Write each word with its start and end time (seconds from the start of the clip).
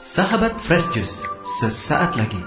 Sahabat 0.00 0.56
Fresh 0.56 0.96
Juice, 0.96 1.28
sesaat 1.44 2.16
lagi 2.16 2.40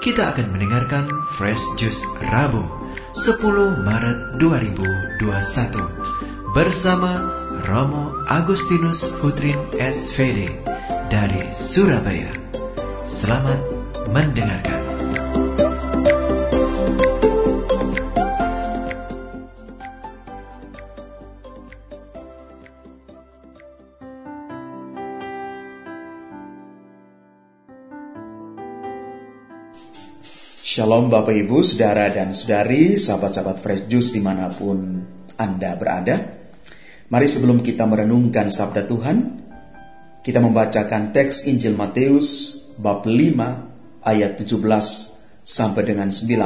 kita 0.00 0.32
akan 0.32 0.56
mendengarkan 0.56 1.04
Fresh 1.36 1.60
Juice 1.76 2.00
Rabu 2.32 2.64
10 3.12 3.84
Maret 3.84 4.40
2021 4.40 5.20
bersama 6.56 7.28
Romo 7.68 8.24
Agustinus 8.24 9.04
Putrin 9.20 9.60
SVD 9.76 10.48
dari 11.12 11.44
Surabaya. 11.52 12.32
Selamat 13.04 13.60
mendengarkan. 14.08 14.83
Shalom 30.84 31.08
Bapak 31.08 31.32
Ibu, 31.32 31.64
Saudara 31.64 32.12
dan 32.12 32.36
Saudari, 32.36 33.00
sahabat-sahabat 33.00 33.64
Fresh 33.64 33.88
Juice 33.88 34.12
di 34.12 34.20
mana 34.20 34.52
pun 34.52 35.00
Anda 35.40 35.80
berada. 35.80 36.12
Mari 37.08 37.24
sebelum 37.24 37.64
kita 37.64 37.88
merenungkan 37.88 38.52
Sabda 38.52 38.84
Tuhan, 38.84 39.16
kita 40.20 40.44
membacakan 40.44 41.08
teks 41.08 41.48
Injil 41.48 41.72
Matius 41.72 42.60
bab 42.76 43.08
5 43.08 43.16
ayat 44.04 44.36
17 44.36 44.60
sampai 45.40 45.82
dengan 45.88 46.12
19 46.12 46.36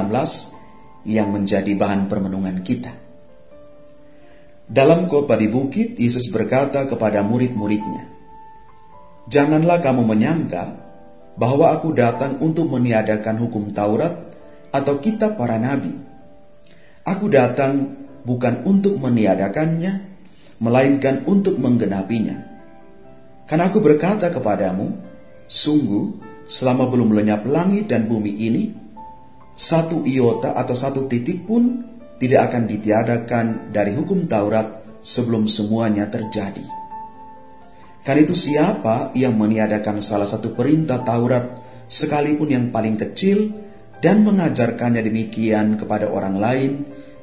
yang 1.11 1.35
menjadi 1.35 1.75
bahan 1.75 2.07
permenungan 2.07 2.63
kita. 2.63 2.95
Dalam 4.71 5.11
khotbah 5.11 5.35
di 5.35 5.51
bukit, 5.51 5.99
Yesus 5.99 6.31
berkata 6.31 6.87
kepada 6.87 7.27
murid-muridnya, 7.27 8.07
Janganlah 9.27 9.83
kamu 9.83 10.07
menyangka 10.07 10.65
bahwa 11.35 11.75
aku 11.75 11.91
datang 11.91 12.39
untuk 12.39 12.71
meniadakan 12.71 13.35
hukum 13.43 13.75
Taurat 13.75 14.28
atau 14.73 15.01
kitab 15.01 15.37
para 15.41 15.57
nabi. 15.57 15.93
Aku 17.05 17.29
datang 17.33 17.97
bukan 18.25 18.69
untuk 18.69 19.01
meniadakannya, 19.01 19.93
melainkan 20.61 21.25
untuk 21.25 21.57
menggenapinya. 21.57 22.37
Karena 23.49 23.73
aku 23.73 23.81
berkata 23.81 24.29
kepadamu, 24.29 24.93
sungguh 25.49 26.05
selama 26.45 26.85
belum 26.93 27.17
lenyap 27.17 27.49
langit 27.49 27.89
dan 27.89 28.05
bumi 28.05 28.33
ini, 28.45 28.65
satu 29.57 30.05
iota 30.05 30.53
atau 30.53 30.77
satu 30.77 31.09
titik 31.09 31.49
pun 31.49 31.81
tidak 32.21 32.53
akan 32.53 32.69
ditiadakan 32.69 33.47
dari 33.73 33.97
hukum 33.97 34.29
Taurat 34.29 35.01
sebelum 35.01 35.49
semuanya 35.49 36.11
terjadi. 36.13 36.67
Karena 38.05 38.21
itu 38.25 38.37
siapa 38.37 39.13
yang 39.17 39.37
meniadakan 39.37 40.01
salah 40.05 40.29
satu 40.29 40.53
perintah 40.53 41.01
Taurat 41.03 41.45
sekalipun 41.89 42.49
yang 42.53 42.65
paling 42.69 43.01
kecil 43.01 43.68
dan 43.99 44.23
mengajarkannya 44.23 45.03
demikian 45.03 45.75
kepada 45.75 46.07
orang 46.07 46.39
lain, 46.39 46.73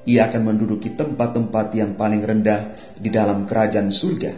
ia 0.06 0.28
akan 0.30 0.42
menduduki 0.54 0.94
tempat-tempat 0.94 1.74
yang 1.74 1.96
paling 1.96 2.22
rendah 2.22 2.76
di 3.00 3.10
dalam 3.10 3.48
kerajaan 3.48 3.90
surga. 3.90 4.34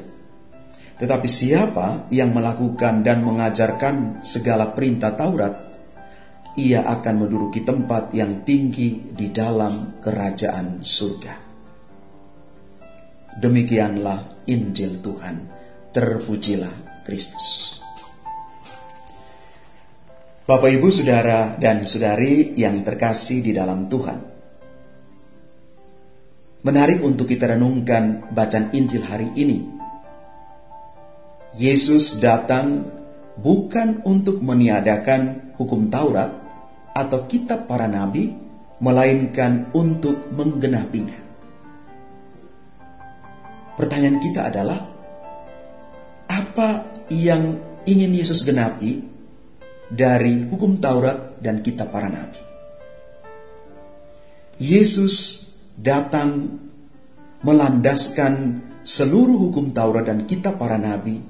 Tetapi 0.97 1.27
siapa 1.29 2.09
yang 2.09 2.33
melakukan 2.33 3.05
dan 3.05 3.21
mengajarkan 3.21 4.25
segala 4.25 4.73
perintah 4.73 5.13
Taurat, 5.13 5.55
ia 6.57 6.81
akan 6.89 7.15
menduduki 7.21 7.61
tempat 7.61 8.09
yang 8.17 8.41
tinggi 8.41 9.13
di 9.13 9.29
dalam 9.29 10.01
kerajaan 10.01 10.81
surga. 10.81 11.33
Demikianlah 13.37 14.49
Injil 14.49 14.97
Tuhan. 14.97 15.35
Terpujilah 15.93 17.05
Kristus. 17.05 17.77
Bapak, 20.47 20.71
ibu, 20.71 20.87
saudara, 20.87 21.59
dan 21.59 21.83
saudari 21.83 22.55
yang 22.55 22.79
terkasih 22.79 23.43
di 23.43 23.51
dalam 23.51 23.91
Tuhan, 23.91 24.19
menarik 26.63 27.03
untuk 27.03 27.27
kita 27.27 27.51
renungkan 27.51 28.31
bacaan 28.31 28.71
Injil 28.71 29.03
hari 29.03 29.27
ini. 29.35 29.67
Yesus 31.59 32.23
datang 32.23 32.87
bukan 33.35 34.07
untuk 34.07 34.39
meniadakan 34.39 35.51
hukum 35.59 35.91
Taurat 35.91 36.31
atau 36.95 37.27
kitab 37.27 37.67
para 37.67 37.91
nabi, 37.91 38.31
melainkan 38.79 39.67
untuk 39.75 40.31
menggenapinya. 40.31 41.19
Pertanyaan 43.75 44.23
kita 44.23 44.47
adalah, 44.47 44.79
apa 46.31 46.87
yang 47.11 47.59
ingin 47.83 48.15
Yesus 48.15 48.47
genapi 48.47 49.16
dari 49.87 50.47
hukum 50.47 50.79
Taurat 50.79 51.39
dan 51.39 51.63
kitab 51.63 51.91
para 51.95 52.11
nabi. 52.11 52.39
Yesus 54.57 55.45
datang 55.77 56.59
melandaskan 57.45 58.63
seluruh 58.81 59.49
hukum 59.49 59.71
Taurat 59.71 60.07
dan 60.07 60.25
kitab 60.27 60.59
para 60.59 60.75
nabi 60.75 61.21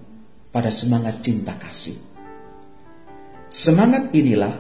pada 0.49 0.71
semangat 0.73 1.21
cinta 1.21 1.53
kasih. 1.59 1.99
Semangat 3.47 4.11
inilah 4.11 4.55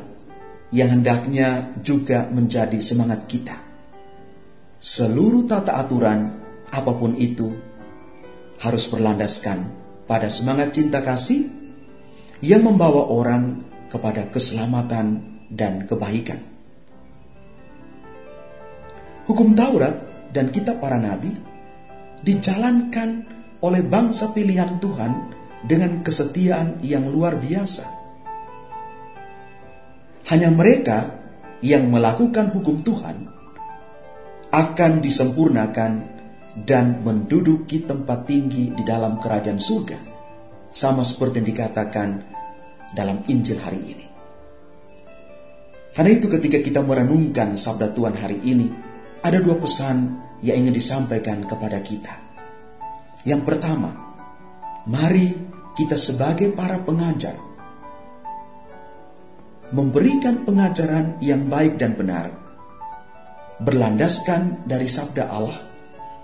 yang 0.71 0.99
hendaknya 0.99 1.75
juga 1.79 2.27
menjadi 2.27 2.79
semangat 2.83 3.27
kita. 3.27 3.55
Seluruh 4.77 5.47
tata 5.47 5.79
aturan 5.79 6.37
apa 6.69 6.91
pun 6.93 7.15
itu 7.15 7.49
harus 8.61 8.83
berlandaskan 8.91 9.63
pada 10.05 10.27
semangat 10.27 10.75
cinta 10.75 11.03
kasih 11.03 11.49
yang 12.43 12.63
membawa 12.63 13.09
orang 13.09 13.63
kepada 13.87 14.27
keselamatan 14.31 15.23
dan 15.51 15.87
kebaikan. 15.87 16.39
Hukum 19.27 19.55
Taurat 19.55 19.95
dan 20.31 20.51
kitab 20.51 20.79
para 20.79 20.95
nabi 20.95 21.31
dijalankan 22.23 23.27
oleh 23.59 23.83
bangsa 23.83 24.31
pilihan 24.31 24.79
Tuhan 24.79 25.11
dengan 25.67 25.99
kesetiaan 26.05 26.79
yang 26.85 27.09
luar 27.09 27.35
biasa. 27.35 27.85
Hanya 30.27 30.51
mereka 30.51 31.17
yang 31.63 31.89
melakukan 31.89 32.51
hukum 32.53 32.83
Tuhan 32.83 33.17
akan 34.51 34.91
disempurnakan 35.03 35.91
dan 36.63 37.03
menduduki 37.03 37.83
tempat 37.85 38.25
tinggi 38.25 38.73
di 38.73 38.83
dalam 38.87 39.19
kerajaan 39.19 39.59
surga, 39.59 39.99
sama 40.71 41.03
seperti 41.03 41.43
yang 41.43 41.49
dikatakan 41.53 42.09
dalam 42.95 43.23
Injil 43.27 43.59
hari 43.59 43.81
ini. 43.81 44.05
Karena 45.91 46.11
itu 46.13 46.29
ketika 46.29 46.61
kita 46.61 46.85
merenungkan 46.85 47.57
sabda 47.57 47.91
Tuhan 47.91 48.15
hari 48.15 48.37
ini, 48.45 48.69
ada 49.25 49.41
dua 49.41 49.57
pesan 49.57 50.13
yang 50.45 50.61
ingin 50.61 50.75
disampaikan 50.77 51.41
kepada 51.49 51.81
kita. 51.81 52.13
Yang 53.25 53.41
pertama, 53.49 53.91
mari 54.85 55.33
kita 55.73 55.97
sebagai 55.97 56.53
para 56.53 56.77
pengajar 56.85 57.47
memberikan 59.67 60.47
pengajaran 60.47 61.19
yang 61.19 61.51
baik 61.51 61.75
dan 61.75 61.99
benar, 61.99 62.31
berlandaskan 63.59 64.63
dari 64.63 64.87
sabda 64.87 65.27
Allah 65.27 65.59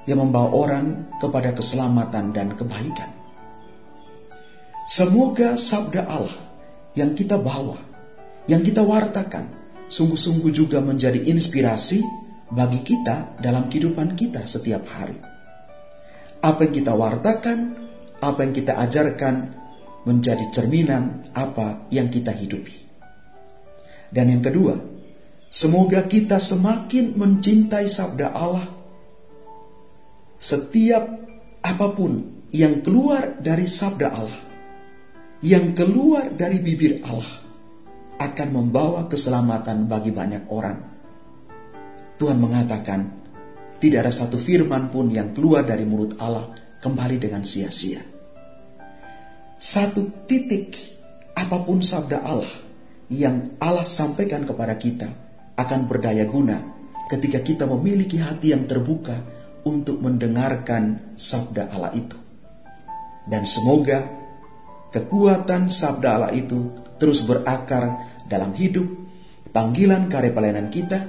yang 0.08 0.24
membawa 0.24 0.52
orang 0.56 1.18
kepada 1.20 1.52
keselamatan 1.52 2.32
dan 2.32 2.56
kebaikan. 2.56 3.12
Semoga 4.88 5.56
sabda 5.60 6.08
Allah 6.08 6.53
yang 6.94 7.18
kita 7.18 7.38
bawa, 7.42 7.78
yang 8.46 8.62
kita 8.62 8.86
wartakan, 8.86 9.50
sungguh-sungguh 9.90 10.52
juga 10.54 10.82
menjadi 10.82 11.22
inspirasi 11.30 12.02
bagi 12.54 12.86
kita 12.86 13.38
dalam 13.42 13.70
kehidupan 13.70 14.14
kita 14.14 14.46
setiap 14.46 14.86
hari. 14.94 15.18
Apa 16.44 16.68
yang 16.68 16.74
kita 16.76 16.94
wartakan, 16.94 17.60
apa 18.20 18.40
yang 18.46 18.54
kita 18.54 18.78
ajarkan, 18.78 19.36
menjadi 20.04 20.46
cerminan 20.52 21.24
apa 21.32 21.88
yang 21.88 22.12
kita 22.12 22.36
hidupi. 22.36 22.76
Dan 24.12 24.30
yang 24.30 24.44
kedua, 24.44 24.76
semoga 25.48 26.06
kita 26.06 26.38
semakin 26.38 27.16
mencintai 27.16 27.88
sabda 27.88 28.28
Allah 28.36 28.84
setiap 30.44 31.08
apa 31.64 31.88
pun 31.96 32.44
yang 32.52 32.84
keluar 32.84 33.40
dari 33.40 33.64
sabda 33.64 34.08
Allah, 34.12 34.44
yang 35.44 35.76
keluar 35.76 36.32
dari 36.32 36.64
bibir 36.64 37.04
Allah, 37.04 37.44
akan 38.16 38.50
membawa 38.56 39.12
keselamatan 39.12 39.92
bagi 39.92 40.16
banyak 40.16 40.48
orang. 40.48 40.80
Tuhan 42.16 42.40
mengatakan, 42.40 43.00
tidak 43.84 44.08
ada 44.08 44.14
satu 44.16 44.40
firman 44.40 44.88
pun 44.88 45.12
yang 45.12 45.36
keluar 45.36 45.68
dari 45.68 45.84
mulut 45.84 46.16
Allah 46.24 46.48
kembali 46.80 47.20
dengan 47.20 47.44
sia-sia. 47.44 48.00
Satu 49.60 50.24
titik 50.24 50.80
apa 51.36 51.60
pun 51.60 51.84
sabda 51.84 52.24
Allah 52.24 52.56
yang 53.12 53.60
Allah 53.60 53.84
sampaikan 53.84 54.48
kepada 54.48 54.80
kita 54.80 55.12
akan 55.60 55.80
berdaya 55.92 56.24
guna 56.24 56.64
ketika 57.12 57.44
kita 57.44 57.68
memiliki 57.68 58.16
hati 58.16 58.56
yang 58.56 58.64
terbuka 58.64 59.20
untuk 59.68 60.00
mendengarkan 60.00 61.16
sabda 61.20 61.68
Allah 61.76 61.92
itu. 61.92 62.16
Dan 63.28 63.44
semoga 63.44 64.23
kekuatan 64.94 65.74
sabda 65.74 66.10
Allah 66.22 66.32
itu 66.38 66.70
terus 67.02 67.26
berakar 67.26 68.14
dalam 68.30 68.54
hidup, 68.54 68.86
panggilan 69.50 70.06
karya 70.08 70.32
pelayanan 70.32 70.70
kita, 70.70 71.00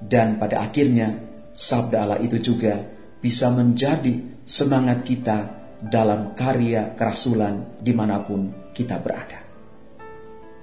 dan 0.00 0.40
pada 0.40 0.64
akhirnya 0.64 1.12
sabda 1.52 1.96
Allah 2.08 2.18
itu 2.24 2.40
juga 2.40 2.80
bisa 3.20 3.52
menjadi 3.52 4.42
semangat 4.42 5.04
kita 5.04 5.38
dalam 5.76 6.32
karya 6.32 6.96
kerasulan 6.96 7.76
di 7.76 7.92
mana 7.92 8.24
pun 8.24 8.72
kita 8.72 8.96
berada. 9.04 9.40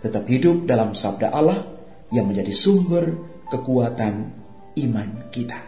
Tetap 0.02 0.26
hidup 0.28 0.68
dalam 0.68 0.98
sabda 0.98 1.32
Allah 1.32 1.60
yang 2.12 2.28
menjadi 2.28 2.52
sumber 2.52 3.06
kekuatan 3.48 4.14
iman 4.84 5.10
kita. 5.30 5.60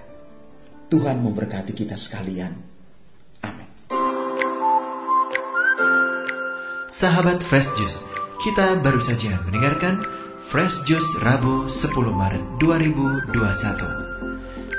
Tuhan 0.90 1.24
memberkati 1.24 1.72
kita 1.72 1.96
sekalian. 1.96 2.75
Sahabat 6.96 7.44
Fresh 7.44 7.76
Juice, 7.76 8.08
kita 8.40 8.80
baru 8.80 9.04
saja 9.04 9.36
mendengarkan 9.44 10.00
Fresh 10.48 10.88
Juice 10.88 11.20
Rabu 11.20 11.68
10 11.68 11.92
Maret 11.92 12.40
2021. 12.64 13.36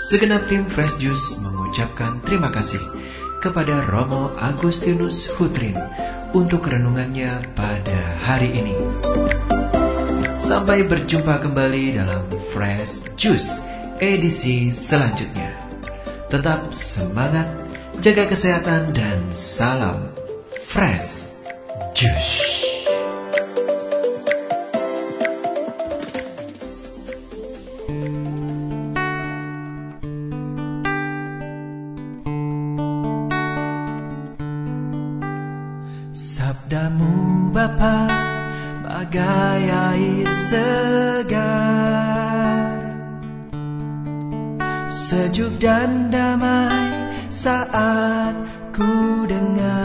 Segenap 0.00 0.48
tim 0.48 0.64
Fresh 0.64 0.96
Juice 0.96 1.36
mengucapkan 1.44 2.16
terima 2.24 2.48
kasih 2.48 2.80
kepada 3.44 3.84
Romo 3.84 4.32
Agustinus 4.40 5.28
Hutrin 5.36 5.76
untuk 6.32 6.64
renungannya 6.64 7.36
pada 7.52 8.00
hari 8.24 8.64
ini. 8.64 8.80
Sampai 10.40 10.88
berjumpa 10.88 11.44
kembali 11.44 12.00
dalam 12.00 12.24
Fresh 12.48 13.12
Juice 13.20 13.60
edisi 14.00 14.72
selanjutnya. 14.72 15.52
Tetap 16.32 16.72
semangat, 16.72 17.52
jaga 18.00 18.24
kesehatan, 18.24 18.96
dan 18.96 19.20
salam 19.36 20.00
Fresh 20.64 21.35
Juice. 21.96 22.60
Sabdamu 36.12 37.48
Bapa 37.48 38.12
bagai 38.84 39.64
air 39.72 40.28
segar 40.36 41.56
Sejuk 44.84 45.56
dan 45.56 46.12
damai 46.12 47.08
saat 47.32 48.36
ku 48.76 49.24
dengar 49.24 49.75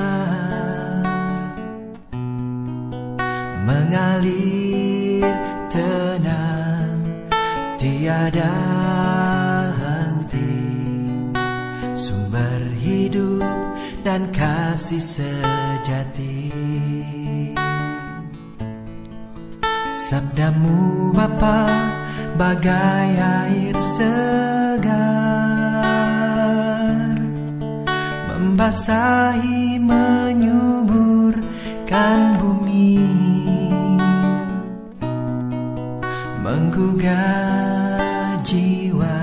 Mengalir 4.21 5.25
tenang 5.73 7.01
tiada 7.81 8.53
henti. 9.81 10.61
Sumber 11.97 12.61
hidup 12.77 13.41
dan 14.05 14.29
kasih 14.29 15.01
sejati. 15.01 16.53
Sabdamu 19.89 21.17
Bapa 21.17 21.65
bagai 22.37 23.09
air 23.17 23.73
segar. 23.81 25.01
Membasahi 28.29 29.81
menyuburkan 29.81 32.37
bumi 32.37 33.30
Menggugah 36.81 38.41
jiwa 38.41 39.21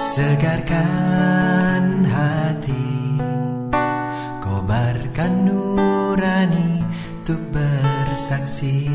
Segarkan 0.00 2.08
hati. 2.08 2.88
Kobarkan 4.40 5.44
nurani 5.44 6.80
Untuk 7.20 7.36
bersaksi. 7.52 8.88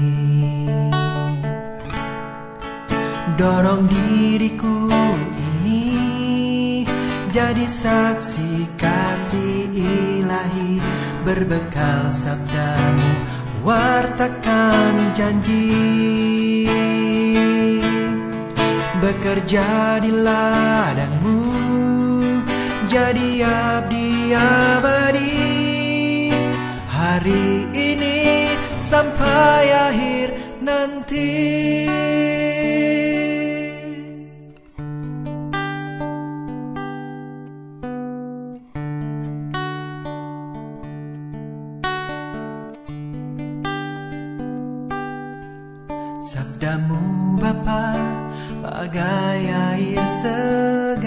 Dorong 3.38 3.86
diriku 3.86 4.90
ini 5.38 6.90
Jadi 7.30 7.70
saksi 7.70 8.82
kasih 8.82 9.70
ilahi. 9.78 10.82
Berbekal 11.22 12.10
sabdamu 12.10 13.10
Wartakan 13.62 15.14
janji 15.14 16.43
Bekerja 19.04 20.00
di 20.00 20.16
ladangmu. 20.16 21.44
Jadi 22.88 23.44
abdi 23.44 24.32
abadi 24.32 25.52
Hari 26.88 27.68
ini 27.76 28.56
sampai 28.80 29.68
akhir 29.92 30.28
nanti 30.64 31.36
Sabdamu 46.24 47.36
Bapa 47.36 48.00
bagai 48.64 49.44
air 49.44 50.08
segar. 50.08 51.04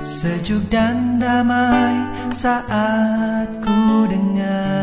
Sejuk 0.00 0.64
dan 0.72 1.20
damai 1.20 2.00
saat 2.32 3.52
ku 3.60 4.08
dengar 4.08 4.79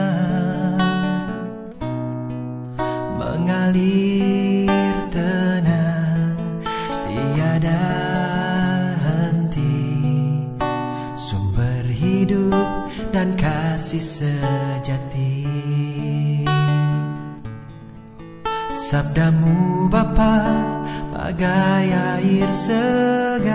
bagai 21.37 21.93
air 21.93 22.49
segar. 22.49 23.53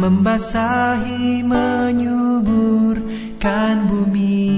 Membasahi 0.00 1.44
menyuburkan 1.44 2.32
bumi. 3.84 4.56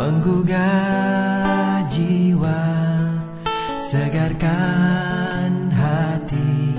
Menggugah 0.00 1.84
jiwa 1.92 2.64
Segarkan 3.76 5.68
hati. 5.76 6.72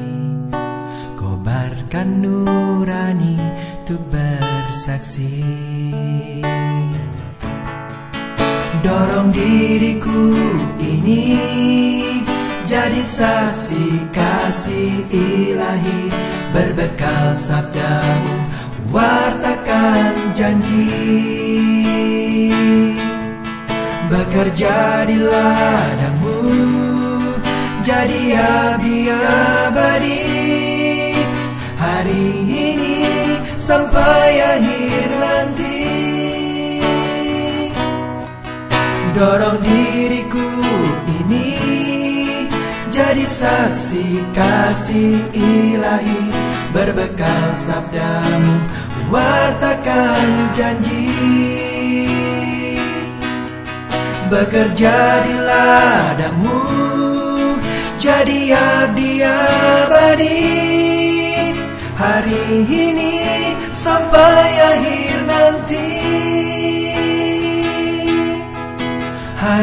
Kobarkan 1.13 2.25
nurani 2.25 3.38
Untuk 3.86 4.08
bersaksi 4.08 5.43
Diriku 9.31 10.35
ini. 10.77 11.39
Jadi 12.67 13.03
saksi 13.03 14.11
kasih 14.15 15.03
ilahi 15.11 16.07
Berbekal 16.55 17.35
sabdamu 17.35 18.35
wartakan 18.91 20.35
janji. 20.35 20.88
Bekerja 24.11 25.07
di 25.07 25.17
ladangmu 25.19 26.39
jadi 27.81 28.23
abdi 28.35 29.09
abadi. 29.09 30.23
Hari 31.79 32.25
ini 32.45 32.97
sampai 33.57 34.38
akhir 34.38 35.09
nanti 35.17 35.61
Dorong 39.12 39.60
diriku 39.60 40.48
ini 41.20 41.60
jadi 42.96 43.27
saksi 43.27 44.24
kasih 44.32 45.20
ilahi 45.36 46.32
Berbekal 46.72 47.51
sabdamu 47.51 48.56
wartakan 49.12 50.56
janji. 50.56 51.12
Bekerja 54.32 54.96
di 55.27 55.36
ladangmu 55.36 56.63
jadi 58.00 58.56
abdi 58.56 59.12
abadi. 59.27 60.48
Hari 62.00 62.63
ini 62.63 63.20
sampai 63.75 64.50
akhir 64.72 65.20
nanti 65.27 66.21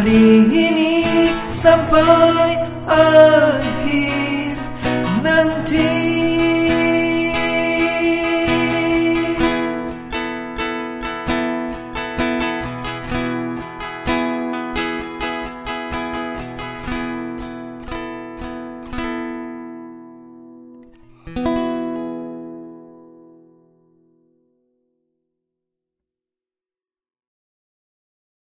Hari 0.08 0.40
ini 0.48 1.28
sampai 1.52 2.56
akhir 2.88 3.57